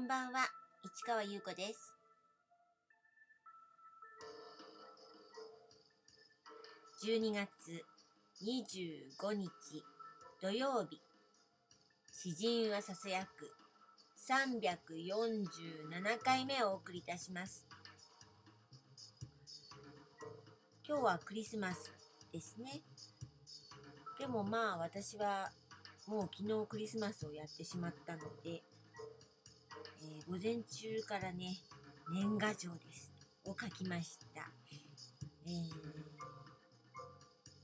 [0.00, 0.46] こんばんは、
[0.82, 1.94] 市川優子です。
[7.04, 7.84] 12月
[8.42, 9.50] 25日
[10.40, 11.02] 土曜日、
[12.10, 13.52] 詩人はささやく
[14.26, 17.66] 347回目をお送りいたします。
[20.88, 21.92] 今日はクリスマス
[22.32, 22.80] ですね。
[24.18, 25.50] でもまあ私は
[26.06, 28.62] もう昨日クリスマスをやってしまったので、
[30.02, 31.58] えー午前中からね、
[32.12, 33.12] 年賀状です。
[33.44, 34.50] を書きました。
[35.46, 35.70] えー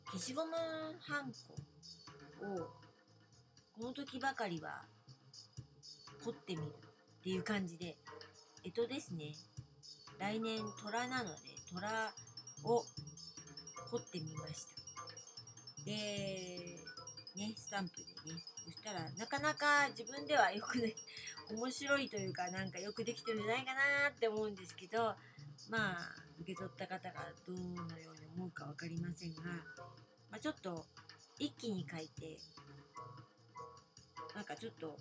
[0.07, 1.33] 消しゴムはん
[2.39, 2.71] こを
[3.79, 4.85] この時ばかりは
[6.25, 7.97] 彫ってみるっていう感じで、
[8.65, 9.33] えとですね、
[10.19, 11.37] 来年虎なので
[11.73, 12.13] 虎
[12.65, 12.85] を
[13.91, 15.85] 彫ってみました。
[15.85, 15.93] で、
[17.37, 20.95] ね、スタンプでね、そしたらなかなか自分ではよくね、
[21.51, 25.15] 面白いというかなんかよくできてるんじゃないかなって思うんですけど
[25.71, 25.99] まあ
[26.41, 27.59] 受け取った方がどの
[27.99, 29.43] ように思うか分かりませんが、
[30.31, 30.85] まあ、ちょっと
[31.39, 32.39] 一気に書いて
[34.35, 34.97] なんかちょっと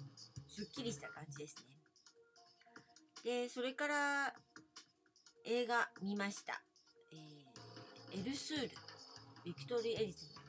[0.48, 1.76] すっきりした感じですね。
[3.24, 4.34] でそれから
[5.44, 6.62] 映画見ました、
[7.12, 7.46] えー
[8.18, 8.70] エルスール。
[9.44, 10.42] ビクトリー・エリスの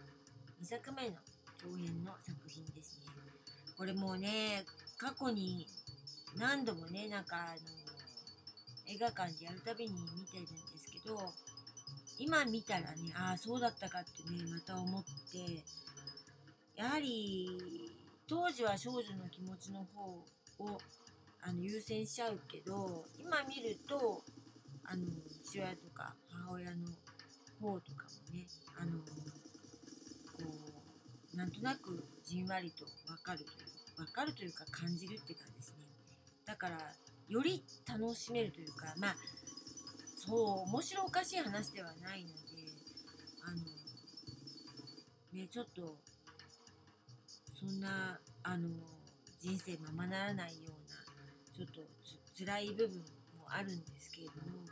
[0.63, 1.17] 2作目の
[1.61, 3.13] 長編の作品ですね。
[3.77, 4.65] これもうね
[4.97, 5.67] 過去に
[6.39, 7.57] 何度もねなんかあの
[8.89, 11.19] 映画館でやるたびに見てるんですけど
[12.19, 15.65] 今見たらねああそうだったかってねまた思って
[16.77, 17.91] やはり
[18.29, 20.03] 当時は少女の気持ちの方
[20.65, 20.79] を
[21.43, 24.23] あの優先しちゃうけど今見ると
[24.85, 25.05] あの
[25.45, 26.89] 父親とか母親の
[27.61, 28.47] 方とかもね
[28.79, 30.73] あのこ
[31.35, 35.96] うなんとなくじんわりと分かるという分かるというか感じるっていうかですね。
[36.47, 36.79] だから
[37.29, 39.17] より楽しめるというかまあ
[40.15, 40.41] そう
[40.71, 42.35] 面白おかしい話ではないので
[43.45, 43.57] あの
[45.33, 45.97] ねちょっと
[47.59, 48.69] そんなあの
[49.41, 50.97] 人生ままならないような
[51.57, 51.81] ちょっと
[52.35, 52.99] つ辛い部分
[53.39, 54.67] もあるんですけれども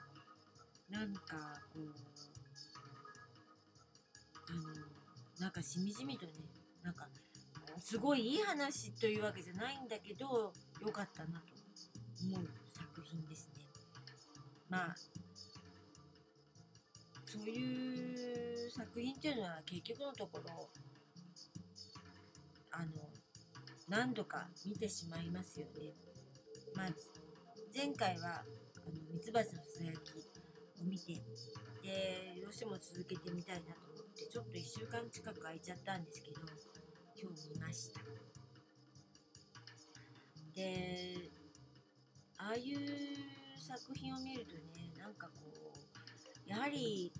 [0.90, 1.88] なんかこう
[4.48, 4.62] あの
[5.40, 6.32] なんかしみじみとね
[6.82, 7.08] なんか
[7.80, 11.63] すごいいい話というわけじゃないんだけど良かったなと。
[12.24, 13.64] 思う作品ですね。
[14.68, 14.96] まあ
[17.26, 20.68] そういう作品っていうのは結局のところ
[22.70, 22.86] あの
[23.88, 25.92] 何度か見てしまいますよね。
[26.74, 26.88] まあ
[27.74, 28.42] 前回は
[28.76, 29.96] あのミツバチのささやき
[30.80, 31.12] を見て
[31.82, 36.40] でどうしても続けてみたいなと思ってちょっと1週間近く空いちゃったんですけど
[37.20, 38.00] 今日見ました。
[40.54, 41.33] で
[42.44, 42.78] ああいう
[43.58, 47.10] 作品を見るとねなんかこうやはり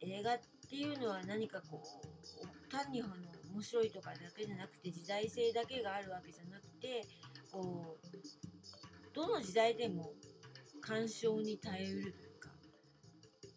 [0.00, 3.14] 映画っていうのは何かこう単にあの
[3.54, 7.06] 面白いとかだけじゃなくて時代性だけがあるわけじゃなくて
[7.50, 10.12] こうどの時代でも
[10.82, 12.50] 鑑賞に耐えうるというか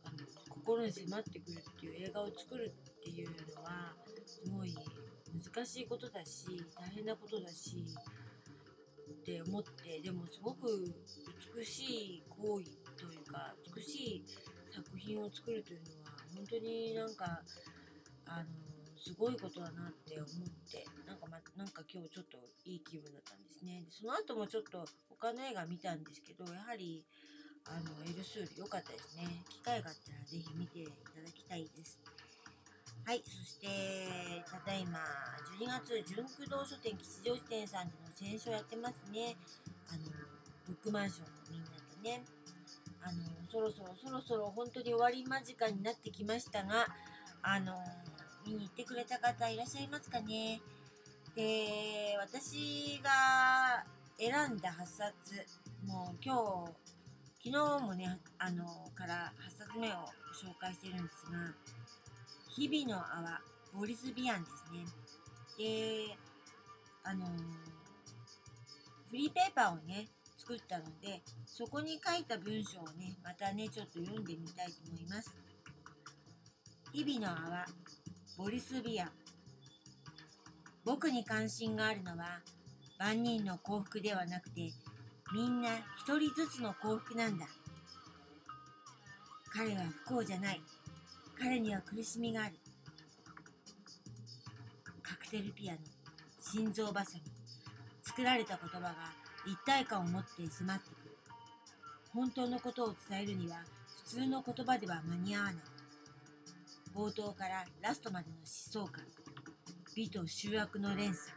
[0.05, 0.17] あの
[0.49, 3.27] 心に迫ってくるっていう映画を作るっていう
[3.57, 3.93] のは
[4.25, 4.73] すごい
[5.53, 6.45] 難しいことだし
[6.79, 7.85] 大変なことだし
[9.11, 10.67] って思ってでもすごく
[11.55, 12.65] 美しい行為
[12.97, 14.25] というか美しい
[14.73, 17.41] 作品を作るというのは本当になんか
[18.25, 18.45] あの
[18.97, 20.27] すごいことだなって思っ
[20.69, 23.83] てなんか,、ま、なんか今日ちょっといい気分だったんですね。
[23.85, 27.05] でその後もちょっと他の映画見たんですけどやはり
[27.65, 29.43] あのエルスール良かったですね。
[29.49, 31.69] 機会があったらぜひ見ていただきたい
[33.05, 33.67] はい、そして、
[34.49, 34.97] ただいま、
[35.61, 39.37] 12月、純駆動書店吉祥寺店さんでの選書やってますね。
[39.93, 40.09] あの、
[40.65, 42.23] ブックマンションのみんなとね。
[43.03, 43.21] あの、
[43.51, 46.87] そろそろそろそろ本当に終わり間近になってきましたが、
[47.43, 47.77] あの、
[48.43, 50.59] 見に行ってくれた方いらっしゃいますかね。
[51.35, 53.85] で、私が
[54.17, 55.45] 選んだ8冊、
[55.85, 56.33] もう今
[56.65, 58.65] 日、昨日もね、あの、
[58.95, 61.53] から8冊目を紹介してるんですが、
[62.57, 63.41] 日々の泡、
[63.73, 64.85] ボリス・ビアンですね。
[65.57, 66.17] で、
[67.03, 67.29] あのー
[69.09, 75.35] フリーペーパーをね、作ったので、そこに書いた文章をね、またね、ちょっと読んでみたいと思います。
[76.91, 77.65] 日々の泡、
[78.37, 79.11] ボリス・ビアン。
[80.83, 82.41] 僕に関心があるのは、
[82.99, 84.71] 万人の幸福ではなくて、
[85.33, 87.45] みんな一人ずつの幸福なんだ。
[89.49, 90.61] 彼は不幸じゃない。
[91.39, 92.55] 彼には苦しみがある。
[95.03, 95.79] カクテルピアノ、
[96.41, 97.23] 心臓バサミ、
[98.03, 98.95] 作られた言葉が
[99.45, 101.17] 一体感を持って迫ってくる。
[102.13, 103.57] 本当のことを伝えるには
[104.05, 105.55] 普通の言葉では間に合わない。
[106.95, 109.03] 冒頭からラストまでの疾走感
[109.95, 111.33] 美と醜悪の連鎖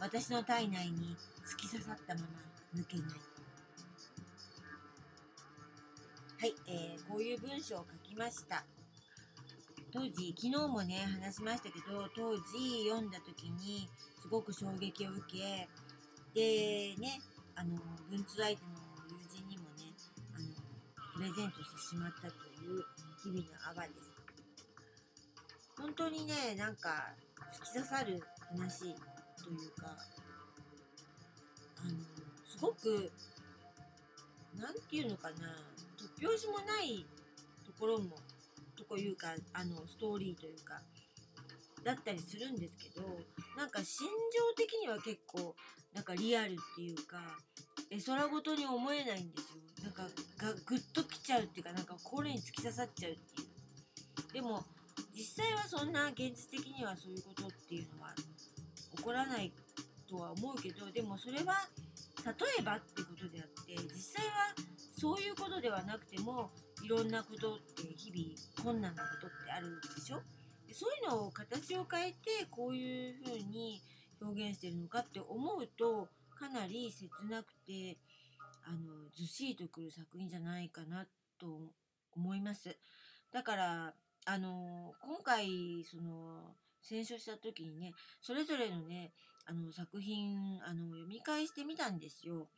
[0.00, 2.26] 私の体内に突き刺さったまま
[2.80, 3.06] 抜けない。
[6.38, 8.64] はい、えー、こういう文章を書きました。
[9.92, 13.88] 当時昨日もね話しましたけど当時読んだ時に
[14.20, 15.68] すごく衝撃を受け
[16.34, 17.20] でね
[17.54, 17.78] あの
[18.10, 18.58] 文通相手の
[19.08, 19.94] 友人にもね
[20.34, 20.46] あの
[21.16, 22.84] プレゼントしてしまったという
[23.22, 24.16] 日々の阿波です。
[25.78, 27.12] 本当にねなんか
[27.54, 29.96] 突き刺さる話というか
[31.78, 31.90] あの
[32.44, 33.12] すごく
[34.58, 35.54] 何て言うのかな
[35.96, 37.06] 突拍子もない
[37.64, 38.16] ところも
[38.76, 40.80] とこいうかあのストーリーというか
[41.84, 43.02] だったりするんですけど
[43.56, 45.54] なんか心情的には結構
[45.94, 47.18] なんかリアルっていうか
[47.90, 49.62] 絵空ごとに思えないんですよ。
[49.84, 54.32] なんかがグッときちゃうっていうかなんか心に突き刺さっちゃうっていう。
[54.32, 54.64] でも
[55.14, 58.12] 実際はそんな現実的にはそういうことっていうのは
[58.96, 59.52] 起こらない
[60.08, 61.54] とは思うけどでもそれは
[62.26, 64.54] 例えばってことであって実際は
[64.98, 66.50] そういうことではなくても
[66.84, 70.22] いろんなことって日々困難なことってあるでしょ？
[70.66, 73.80] でそういうのを形を変えてこういう風に
[74.20, 76.08] 表現してるのかって思うと
[76.38, 77.96] かなり切なくて
[78.64, 81.06] あのずしりとくる作品じゃないかな
[81.38, 81.46] と
[82.14, 82.76] 思います。
[83.32, 83.94] だから
[84.24, 89.12] あの今回その選書した時にねそれぞれのね
[89.46, 92.48] あの作品あの読み返してみたんですよ。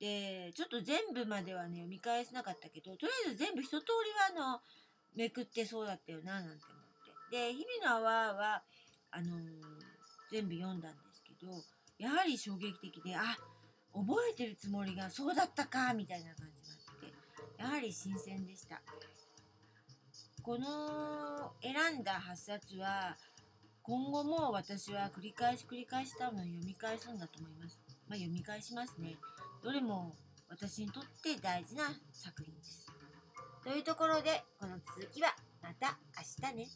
[0.00, 3.76] でちょっと全部まではね読み返せなかったけどとりあえず全部一通
[4.34, 4.60] りはあの
[5.14, 6.58] めくってそうだったよななんて思っ
[7.30, 7.48] て。
[7.48, 8.62] で「日々の泡は」
[9.10, 9.62] あのー、
[10.30, 11.52] 全部読んだんですけど
[11.98, 13.38] やはり衝撃的であ
[13.94, 18.82] 覚えてるつもりがそうだったかみたいな感じがあってやはり新鮮でした。
[20.42, 23.16] この選んだ8冊は
[23.82, 27.80] 今後も私は繰り返し繰り返し多分読み返すんだと思います。
[28.08, 29.16] まあ読み返しますね
[29.62, 30.14] どれも
[30.48, 32.86] 私にとって大事な作品です。
[33.64, 36.66] というところで、この続きはまた明日ね。